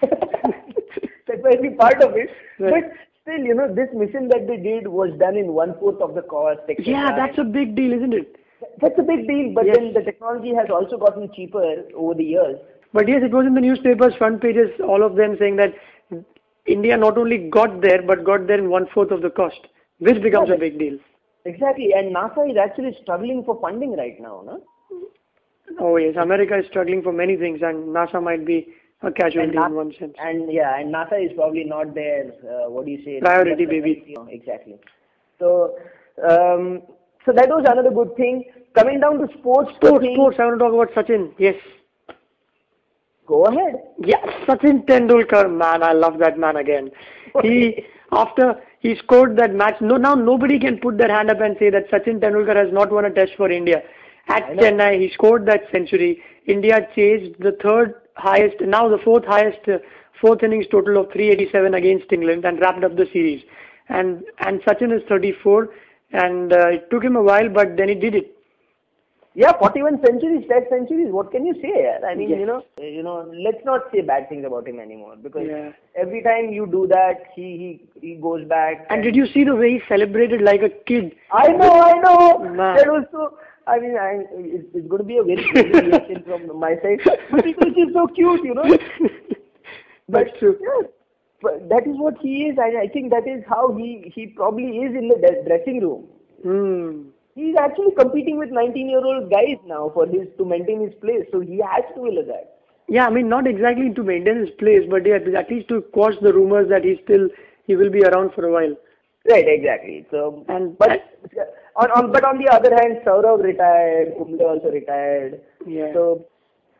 [1.62, 2.30] be part of it.
[2.58, 2.84] Right.
[2.84, 6.14] But still, you know, this mission that they did was done in one fourth of
[6.14, 6.60] the cost.
[6.68, 6.84] etc.
[6.84, 8.36] yeah that's a big deal isn't it
[8.80, 9.52] that's a big deal.
[9.54, 9.76] But Yes.
[9.76, 12.58] then the technology has also gotten cheaper over the years.
[12.92, 15.74] But yes, it was in the newspapers, front pages, all of them saying that
[16.66, 19.60] India not only got there, but got there in one fourth of the cost,
[19.98, 20.98] which becomes a big deal.
[21.44, 24.62] Exactly, and NASA is actually struggling for funding right now, no?
[25.80, 28.68] Oh yes, America is struggling for many things, and NASA might be
[29.02, 30.14] a casualty in one sense.
[30.18, 33.20] And yeah, and NASA is probably not their uh, what do you say?
[33.20, 34.14] Priority, baby.
[34.30, 34.76] exactly.
[35.38, 35.76] So,
[36.28, 36.82] um,
[37.24, 38.44] so that was another good thing.
[38.74, 40.36] Coming down to sports, Sports, thing- sports.
[40.40, 41.32] I want to talk about Sachin.
[41.38, 41.56] Yes.
[43.26, 43.74] Go ahead.
[44.04, 46.90] Yeah, Sachin Tendulkar, man, I love that man again.
[47.42, 49.80] he after he scored that match.
[49.80, 52.90] No, now nobody can put their hand up and say that Sachin Tendulkar has not
[52.90, 53.82] won a Test for India.
[54.28, 56.22] At Chennai, he scored that century.
[56.46, 59.78] India chased the third highest, now the fourth highest, uh,
[60.20, 63.42] fourth innings total of 387 against England and wrapped up the series.
[63.88, 65.68] And and Sachin is 34,
[66.12, 68.36] and uh, it took him a while, but then he did it.
[69.34, 71.10] Yeah, 41 centuries, Test centuries.
[71.10, 71.96] What can you say?
[72.06, 72.40] I mean, Yes.
[72.40, 73.32] you know, you know.
[73.34, 75.72] Let's not say bad things about him anymore because Yeah.
[75.96, 78.86] every time you do that, he he he goes back.
[78.90, 81.16] And did you see the way he celebrated like a kid?
[81.32, 82.38] I know, I know.
[82.40, 82.76] Man.
[82.76, 83.32] That was so.
[83.66, 87.00] I mean, I, it's, it's going to be a very crazy reaction from my side,
[87.30, 88.64] but it was so cute, you know.
[90.08, 90.58] But That's true.
[90.60, 90.88] yeah,
[91.40, 94.78] but that is what he is, and I think that is how he he probably
[94.78, 96.06] is in the de- dressing room.
[96.42, 97.08] Hmm.
[97.34, 101.60] He's actually competing with 19-year-old guys now for his to maintain his place, so he
[101.64, 102.58] has to will that.
[102.88, 106.14] Yeah, I mean, not exactly to maintain his place, but yeah, at least to quash
[106.20, 107.28] the rumors that he still
[107.64, 108.76] he will be around for a while.
[109.30, 110.04] Right, exactly.
[110.10, 111.08] So, And- but
[111.76, 115.40] on, on but on the other hand, Saurav retired, Kumble also retired.
[115.66, 115.92] Yeah.
[115.92, 116.26] So,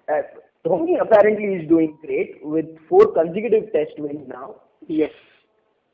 [0.09, 0.23] uh,
[0.65, 4.57] Dhoni apparently is doing great with four consecutive Test wins now.
[4.87, 5.11] Yes.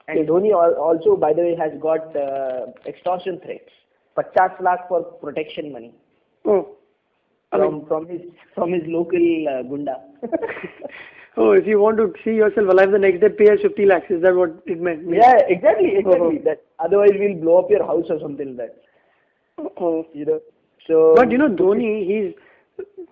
[0.09, 3.71] And Dhoni also, by the way, has got uh, extortion threats.
[4.19, 5.93] 50 lakh for protection money
[6.45, 6.75] Oh.
[7.53, 8.21] I from mean, from his
[8.55, 9.97] from his local uh, gunda.
[11.37, 14.11] oh, if you want to see yourself alive the next day, pay us 50 lakhs.
[14.11, 15.09] Is that what it meant?
[15.09, 16.41] yeah, exactly, exactly.
[16.41, 16.45] Oh.
[16.45, 18.83] That otherwise we'll blow up your house or something like that.
[19.59, 20.07] Oh.
[20.12, 20.40] You know.
[20.87, 21.14] So.
[21.16, 22.35] But you know, Dhoni, he's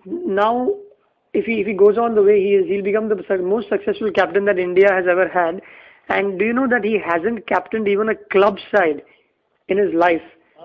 [0.05, 0.69] now,
[1.33, 4.11] if he if he goes on the way he is, he'll become the most successful
[4.11, 5.61] captain that India has ever had.
[6.09, 9.01] And do you know that he hasn't captained even a club side
[9.67, 10.21] in his life?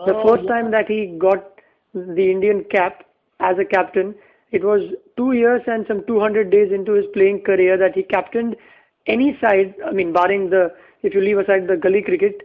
[0.07, 0.51] the Oh, first yeah.
[0.51, 1.61] time that he got
[1.95, 3.05] the Indian cap
[3.41, 4.15] as a captain,
[4.51, 4.83] it was
[5.17, 8.57] two years and some 200 days into his playing career that he captained
[9.07, 9.75] any side.
[9.85, 12.43] I mean, barring the if you leave aside the gully cricket,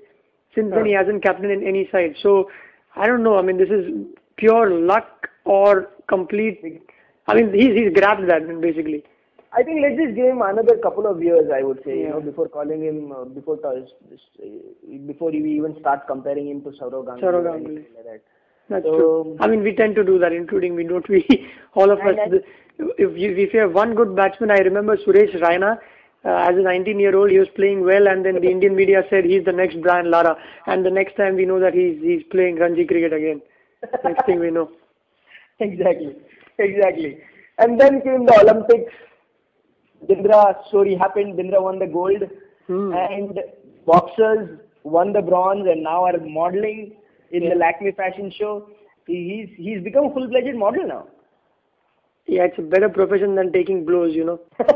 [0.55, 2.15] since then he hasn't captained in any side.
[2.21, 2.49] So
[2.95, 3.37] I don't know.
[3.37, 3.91] I mean, this is
[4.37, 6.81] pure luck or complete.
[7.27, 9.03] I mean, he's he's grabbed that basically.
[9.53, 11.49] I think let's just give him another couple of years.
[11.53, 13.79] I would say, you know, before calling him, uh, before uh,
[15.07, 17.21] before we even start comparing him to Saurav Ganguly.
[17.21, 17.85] Saurav Ganguly.
[17.95, 18.21] Like that.
[18.69, 19.37] That's So- true.
[19.39, 21.25] I mean, we tend to do that, including we don't we
[21.73, 22.15] all of us.
[22.77, 25.79] If you if you have one good batsman, I remember Suresh Raina.
[26.25, 29.45] Uh, as a 19-year-old, he was playing well, and then the Indian media said he's
[29.45, 30.35] the next Brian Lara.
[30.65, 33.41] And the next time we know that he's he's playing Ranji cricket again.
[34.03, 34.71] Next thing we know.
[35.59, 36.15] exactly,
[36.57, 37.19] exactly.
[37.59, 38.93] And then came the Olympics.
[40.09, 41.35] Bindra story happened.
[41.37, 42.23] Bindra won the gold,
[42.67, 42.93] Hmm.
[42.93, 43.39] and
[43.85, 46.93] boxers won the bronze, and now are modeling
[47.31, 48.69] in the Lakme fashion show.
[49.05, 51.07] He, he's he's become a full-fledged model now.
[52.25, 54.39] Yeah, it's a better profession than taking blows, you know.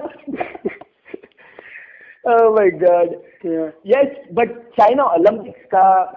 [2.26, 3.08] oh my God.
[3.44, 3.72] Yeah.
[3.84, 6.14] Yes, but China Olympics ka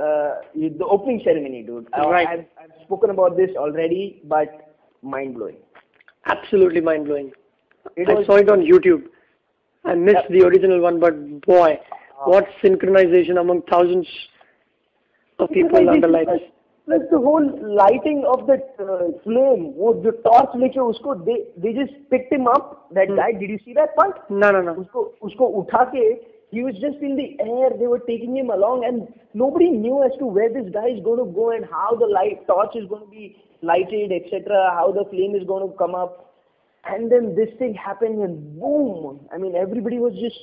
[0.00, 1.86] uh, the opening ceremony, dude.
[1.92, 2.28] I, Right.
[2.28, 5.56] I've, I've spoken about this already, but mind blowing.
[6.26, 7.32] Absolutely mind blowing.
[7.96, 9.04] It I was- saw it on YouTube.
[9.84, 11.78] I missed the original one, but boy,
[12.24, 14.08] what synchronization among thousands
[15.38, 16.30] of people under lights.
[16.85, 21.73] Plus the whole lighting of that uh, flame, वो जो torch लेके उसको they they
[21.73, 22.91] just picked him up.
[22.91, 23.15] That Hmm.
[23.15, 24.29] guy, did you see that part?
[24.29, 24.73] No, no, no.
[24.83, 26.03] उसको उसको उठा के
[26.51, 27.69] he was just in the air.
[27.77, 31.19] They were taking him along, and nobody knew as to where this guy is going
[31.19, 34.71] to go and how the light torch is going to be lighted, etc.
[34.73, 36.33] How the flame is going to come up,
[36.85, 39.27] and then this thing happened, and boom!
[39.31, 40.39] I mean, everybody was just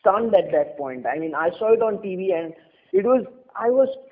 [0.00, 1.04] stunned at that point.
[1.06, 2.54] I mean, I saw it on TV, and
[2.92, 4.07] it was I was uh,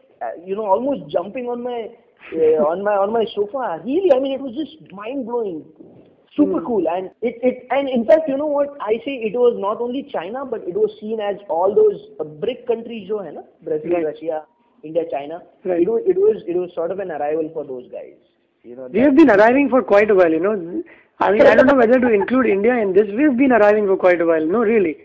[0.46, 1.90] you know almost jumping on my
[2.34, 3.82] uh, on my on my sofa.
[3.86, 5.64] Really, I mean, it was just mind blowing
[6.36, 9.56] super cool and it, it and in fact you know what i say it was
[9.60, 13.32] not only china but it was seen as all those uh, bric countries jo hai
[13.38, 14.06] na brazil Right.
[14.10, 14.42] russia
[14.90, 15.40] india china
[15.72, 15.82] Right.
[15.86, 18.14] it was it was it was sort of an arrival for those guys
[18.72, 20.54] you know We have been arriving for quite a while, you know.
[21.26, 23.08] I mean, I don't know whether to include India in this.
[23.20, 24.46] We've been arriving for quite a while.
[24.56, 24.96] No, really.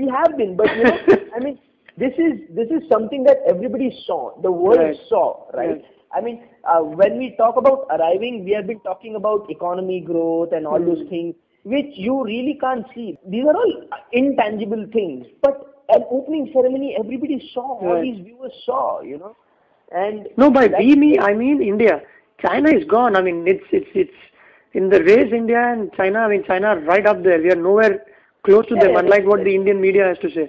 [0.00, 0.98] we have been but you know
[1.36, 1.56] i mean
[1.96, 4.96] this is this is something that everybody saw the world Right.
[5.08, 5.84] saw right Right.
[6.14, 10.52] i mean uh, when we talk about arriving we have been talking about economy growth
[10.52, 10.86] and all Hmm.
[10.90, 13.74] those things which you really can't see these are all
[14.12, 18.02] intangible things but an opening ceremony everybody saw all Right.
[18.02, 19.36] these viewers saw you know
[19.94, 22.00] and No, by we, me, I mean India.
[22.40, 23.14] China is gone.
[23.14, 24.20] I mean, it's it's it's
[24.72, 25.30] in the race.
[25.32, 26.20] India and China.
[26.20, 27.40] I mean, China right up there.
[27.42, 28.02] We are nowhere
[28.42, 28.96] close to Yeah, them.
[28.96, 30.46] Unlike what the Indian media has to say.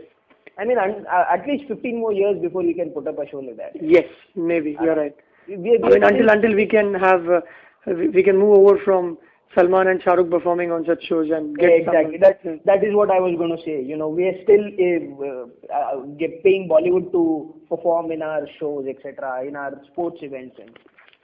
[0.57, 3.27] I mean un, uh, at least 15 more years before we can put up a
[3.29, 5.15] show like that Yes, maybe you're right.
[5.47, 7.41] we, we, I mean, until until we can have, uh,
[7.87, 9.17] we, we can move over from
[9.55, 12.17] Salman and Shahrukh performing on such shows and get exactly.
[12.17, 12.39] That
[12.69, 13.75] that is what I was going to say.
[13.91, 15.95] You know, we are still uh, uh,
[16.45, 20.71] paying Bollywood to perform in our shows, etc., in our sports events, and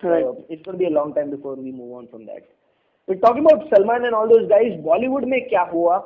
[0.04, 0.24] Right.
[0.24, 2.44] so it's going to be a long time before we move on from that.
[3.08, 6.04] But talking about Salman and all those guys, Bollywood mein kya hua?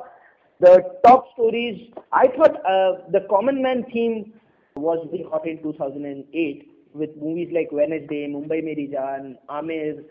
[0.60, 1.90] The top stories.
[2.12, 4.32] I thought uh, the Common Man theme
[4.76, 10.04] was very hot in 2008 with movies like Wednesday, Mumbai Meri Jaan, Aamir,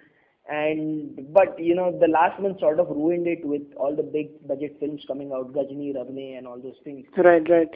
[0.49, 4.45] and but you know the last month sort of ruined it with all the big
[4.47, 7.05] budget films coming out, Ghajini, Rabne, and all those things.
[7.17, 7.69] Right, right.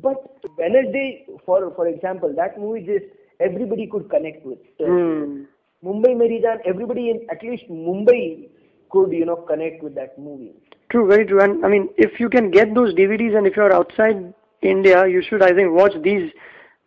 [0.00, 0.16] But
[0.56, 3.04] Wednesday, for for example, that movie just
[3.40, 4.58] everybody could connect with.
[4.80, 5.44] Hmm.
[5.84, 8.48] Mumbai Meri Jaan, everybody in at least Mumbai
[8.90, 10.54] could you know connect with that movie.
[10.90, 11.40] True, very true.
[11.40, 15.22] And I mean, if you can get those DVDs and if you're outside India, you
[15.22, 16.30] should, I think, watch these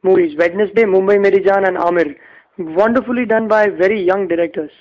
[0.03, 0.37] movies.
[0.37, 2.15] Wednesday, Mumbai Meri Jaan and Aamir.
[2.57, 4.71] Wonderfully done by very young directors.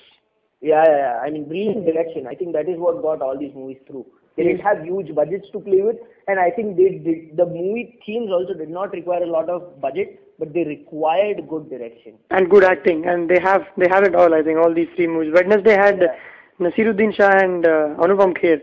[0.61, 1.19] Yeah, yeah, yeah.
[1.23, 2.27] I mean, brilliant direction.
[2.27, 4.05] I think that is what got all these movies through.
[4.35, 7.35] They didn't have huge budgets to play with, and I think they did.
[7.37, 11.69] The movie themes also did not require a lot of budget, but they required good
[11.69, 12.13] direction.
[12.29, 13.05] And good acting.
[13.05, 15.33] And they have they have it all, I think, all these three movies.
[15.33, 16.15] Wednesday had Yeah.
[16.59, 18.61] Naseeruddin Shah and uh, Anupam Kher.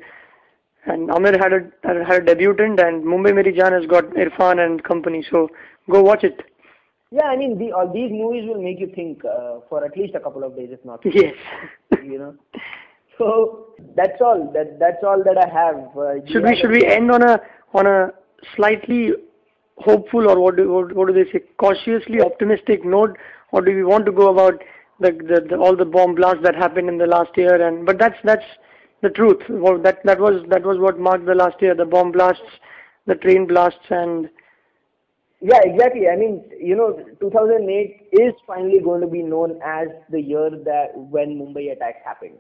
[0.87, 4.83] And Aamir had a, had a debutant and Mumbai Meri Jaan has got Irfan and
[4.85, 5.25] company.
[5.31, 5.49] So
[5.91, 6.43] go watch it.
[7.11, 10.15] Yeah, I mean, the, all these movies will make you think uh, for at least
[10.15, 11.01] a couple of days, if not.
[11.05, 11.35] Yes.
[12.05, 12.35] You know.
[13.19, 14.53] So that's all.
[14.53, 15.97] That that's all that I have.
[15.97, 17.41] Uh, Should we should we end on a
[17.75, 18.11] on a
[18.55, 19.13] slightly
[19.79, 23.17] hopeful or what do what, what do they say cautiously optimistic note
[23.53, 24.63] or do we want to go about
[25.01, 27.99] the, the, the all the bomb blasts that happened in the last year and but
[27.99, 28.45] that's that's
[29.03, 32.13] the truth well, that that was that was what marked the last year the bomb
[32.13, 32.59] blasts
[33.07, 34.29] the train blasts and
[35.41, 36.05] Yeah, exactly.
[36.09, 36.37] I mean,
[36.69, 36.87] you know,
[37.21, 42.39] 2008 is finally going to be known as the year that when Mumbai attacks happened.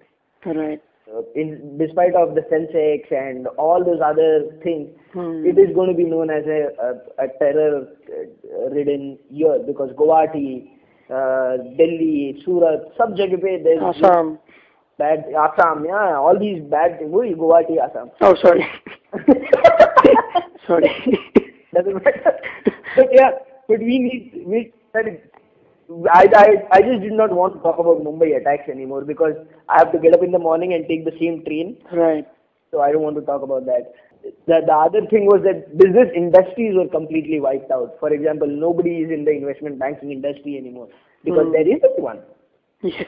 [0.61, 0.81] right
[1.17, 4.31] Uh, in despite of the Sensex and all those other
[4.65, 5.45] things, Hmm.
[5.51, 6.89] it is going to be known as a, a,
[7.25, 10.71] a terror-ridden year because Guwahati,
[11.11, 14.39] uh, Delhi, Surat, sab jagah pe there's Assam
[14.99, 17.13] bad Assam, yeah, all these bad things.
[17.13, 18.11] वही Guwahati, Assam.
[18.23, 18.67] oh sorry
[20.67, 20.91] sorry
[21.75, 22.33] Doesn't matter.
[22.97, 23.31] But yeah,
[23.69, 28.29] but we need we I, I I just did not want to talk about Mumbai
[28.41, 29.35] attacks anymore because
[29.69, 31.77] I have to get up in the morning and take the same train.
[31.93, 32.27] right
[32.73, 33.93] So I don't want to talk about that.
[34.47, 37.93] The, the other thing was that business industries were completely wiped out.
[38.01, 40.89] For example, nobody is in the investment banking industry anymore
[41.25, 41.53] because Hmm.
[41.59, 42.21] there isn't one.
[42.83, 43.07] yes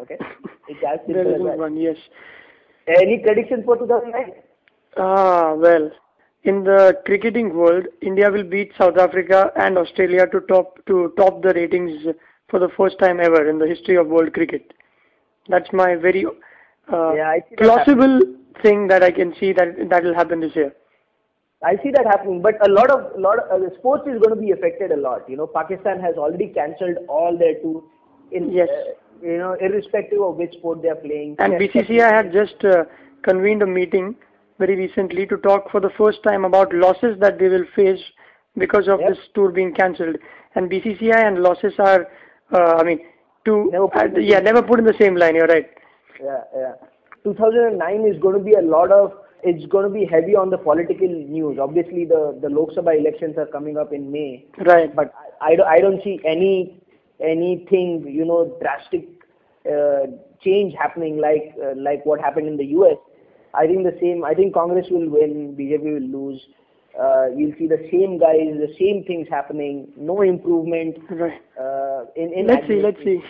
[0.00, 0.16] Okay,
[0.68, 1.58] it's as there simple is as that.
[1.58, 1.96] one yes
[2.88, 4.32] Any predictions for 2009?
[4.96, 5.90] Ah, well,
[6.44, 11.42] in the cricketing world, India will beat South Africa and Australia to top to top
[11.42, 12.06] the ratings
[12.48, 14.72] for the first time ever in the history of world cricket.
[15.48, 18.20] That's my very uh, Yeah, I see that plausible
[18.62, 20.72] thing that I can see that that will happen this year.
[21.64, 24.40] I see that happening, but a lot of lot of uh, sports is going to
[24.40, 25.28] be affected a lot.
[25.28, 27.82] You know, Pakistan has already cancelled all their tours.
[28.32, 28.68] In Yes.
[28.68, 31.36] uh, you know, irrespective of which sport they are playing.
[31.38, 32.84] And BCCI had just uh,
[33.22, 34.16] convened a meeting
[34.58, 38.00] very recently to talk for the first time about losses that they will face
[38.56, 39.08] because of Yep.
[39.10, 40.16] this tour being cancelled.
[40.54, 42.06] And BCCI and losses are,
[42.52, 43.00] uh, I mean,
[43.44, 45.34] to Never uh, yeah, never put in the same line.
[45.36, 45.68] You're right.
[46.22, 46.72] Yeah, yeah.
[47.24, 49.12] 2009 is going to be a lot of.
[49.42, 51.58] It's going to be heavy on the political news.
[51.60, 54.94] Obviously, the the Lok Sabha elections are coming up in May, Right.
[54.96, 56.82] but I, I, don't- I don't see any
[57.20, 59.08] anything you know drastic
[59.70, 60.06] uh,
[60.42, 62.96] change happening like uh, like what happened in the U.S.
[63.54, 64.24] I think the same.
[64.24, 66.40] I think Congress will win, BJP will lose.
[66.98, 69.88] Uh, you'll see the same guys, the same things happening.
[69.96, 70.96] No improvement.
[71.10, 71.40] Right.
[71.58, 72.80] Uh, in in Let's see.
[72.82, 73.20] Let's see.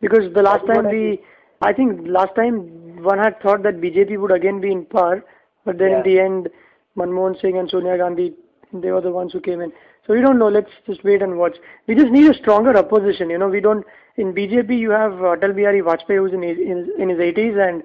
[0.00, 1.20] Because the last time we,
[1.62, 5.24] I think last time one had thought that BJP would again be in power,
[5.64, 6.48] but then in the end,
[6.96, 8.34] Manmohan Singh and Sonia Gandhi,
[8.72, 9.72] they were the ones who came in.
[10.06, 10.48] So we don't know.
[10.48, 11.56] Let's just wait and watch.
[11.86, 13.28] We just need a stronger opposition.
[13.30, 13.84] You know, we don't.
[14.16, 17.82] In BJP, you have Atal Bihari Vajpayee, who's in his, in, in his 80s, and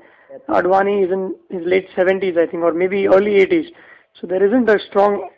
[0.48, 3.68] Advani is in his late 70s, I think, or maybe early 80s.
[4.20, 5.30] So there isn't a strong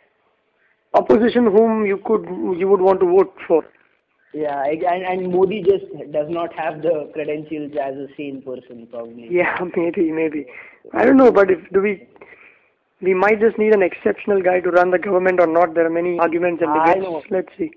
[0.94, 2.24] opposition whom you could
[2.58, 3.64] you would want to vote for.
[4.32, 8.86] Yeah, I- and, and Modi just does not have the credentials as a sane person,
[8.90, 9.28] probably.
[9.30, 10.46] Yeah, maybe, maybe.
[10.92, 12.06] I don't know, but if do we,
[13.03, 15.73] we might just need an exceptional guy to run the government or not.
[15.73, 17.05] There are many arguments and I debates.
[17.05, 17.23] know.
[17.29, 17.71] Let's see.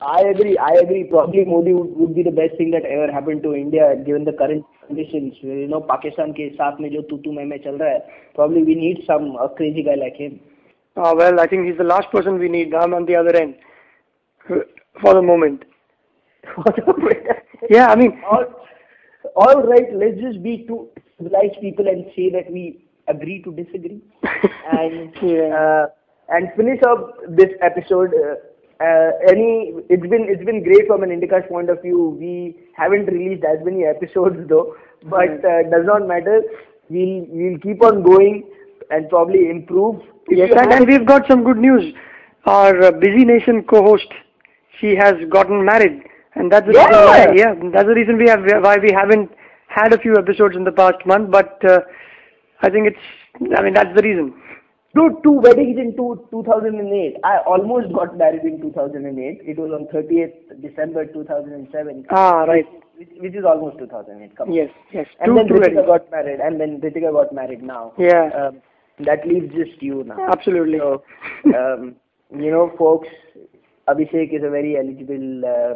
[0.00, 0.56] I agree.
[0.56, 1.04] I agree.
[1.04, 4.32] Probably Modi would, would be the best thing that ever happened to India, given the
[4.32, 5.34] current conditions.
[5.40, 8.02] You know, Pakistan के साथ में जो तू तू मैं मैं चल रहा है.
[8.36, 10.38] Probably we need some a crazy guy like him.
[10.96, 12.74] Uh, well, I think he's the last person we need.
[12.74, 13.54] I'm on the other end
[14.50, 14.62] uh,
[15.02, 15.64] for the moment.
[17.70, 18.44] Yeah, I mean, all,
[19.36, 24.01] all right, let's just be two civilized people and say that we agree to disagree,
[24.71, 25.87] and uh,
[26.29, 28.11] and finish up this episode.
[28.13, 28.35] Uh,
[28.83, 32.17] uh, any, it's been it's been great from an Indicast's point of view.
[32.19, 36.41] We haven't released as many episodes though, but uh, does not matter.
[36.89, 38.43] We'll we'll keep on going
[38.89, 40.01] and probably improve.
[40.29, 41.93] Yes, and, and we've got some good news.
[42.45, 44.07] Our uh, Busy Nation co-host,
[44.79, 46.03] she has gotten married,
[46.35, 47.05] and that's the reason Yeah.
[47.05, 47.33] why.
[47.35, 49.29] Yeah, that's the reason we have why we haven't
[49.67, 51.31] had a few episodes in the past month.
[51.31, 51.81] But uh,
[52.63, 53.53] I think it's.
[53.57, 54.33] I mean, that's the reason.
[54.95, 57.17] Dude, two weddings in two, 2008.
[57.23, 59.41] I almost got married in 2008.
[59.43, 62.05] It was on 30th December 2007.
[62.11, 62.65] Ah, right.
[62.97, 64.37] Which, which is almost 2008.
[64.37, 64.51] Come.
[64.51, 65.07] Yes, yes.
[65.19, 66.39] And Two, then two Ritika got married.
[66.39, 67.93] And then Ritika got married now.
[67.97, 68.61] Yeah, Um,
[68.99, 70.27] that leaves just you now.
[70.31, 70.77] absolutely.
[70.77, 71.03] So,
[71.55, 71.95] um,
[72.31, 73.07] you know, folks,
[73.89, 75.73] Abhishek is a very eligible uh,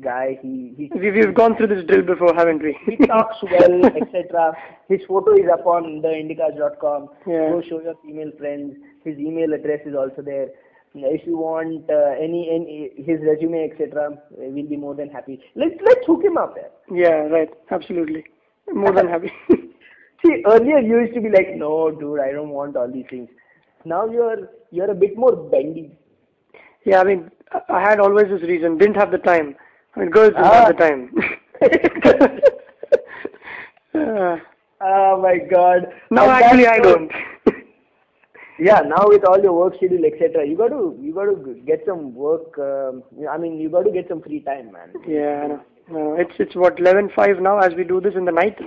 [0.00, 0.38] guy.
[0.42, 2.76] He, he We, we've gone through this drill before, haven't we?
[2.86, 4.52] he talks well, etc.
[4.88, 7.08] His photo is up on the indicast.com.
[7.26, 7.50] Yeah.
[7.50, 8.76] Go show your female friends.
[9.04, 10.48] His email address is also there.
[10.92, 15.40] If you want uh, any, any his resume, etc., we'll be more than happy.
[15.54, 16.70] Let's let's hook him up there.
[16.92, 17.48] yeah, right.
[17.70, 18.24] Absolutely.
[18.72, 19.32] More than happy.
[20.26, 23.28] See, earlier you used to be like, no, dude, I don't want all these things.
[23.84, 25.92] Now you're you're a bit more bendy.
[26.84, 28.76] yeah, I mean, I- I had always this reason.
[28.76, 29.54] Didn't have the time.
[29.96, 30.52] I goes Ah.
[30.54, 31.10] have the time.
[33.94, 34.36] Uh,
[34.82, 35.92] Oh my God.
[36.10, 37.10] no, And actually, I don't.
[38.62, 41.82] Yeah, now with all your work schedule, etc., you got to you got to get
[41.86, 42.58] some work.
[42.58, 44.90] Um, I mean, you got to get some free time, man.
[45.08, 45.56] Yeah.
[45.90, 48.58] No, it's it's what eleven five now as we do this in the night.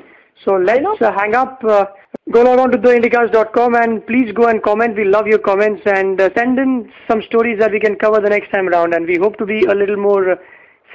[0.43, 1.63] So let's uh, hang up.
[1.63, 1.85] Uh,
[2.31, 4.95] go log on to theindicast.com and please go and comment.
[4.97, 8.29] We love your comments and uh, send in some stories that we can cover the
[8.31, 8.95] next time around.
[8.95, 10.35] And we hope to be a little more uh,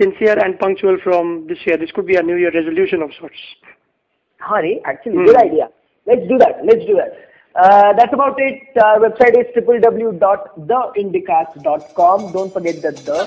[0.01, 1.77] sincere and punctual from this year.
[1.77, 3.37] This could be a New Year resolution of sorts.
[4.39, 5.25] Hurry, actually, Hmm.
[5.27, 5.69] good idea.
[6.07, 6.65] Let's do that.
[6.65, 7.17] Let's do that.
[7.55, 8.63] Uh, that's about it.
[8.83, 12.33] Our website is www.theindicast.com.
[12.33, 13.27] Don't forget the the.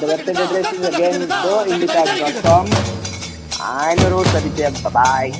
[0.00, 2.66] The website address is again theindicast.com.
[3.62, 4.70] I'm your host Aditya.
[4.82, 5.30] Bye bye.